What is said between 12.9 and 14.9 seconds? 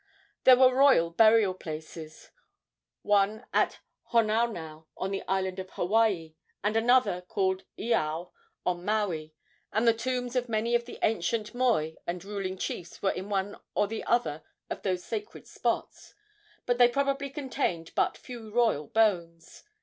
were in one or the other of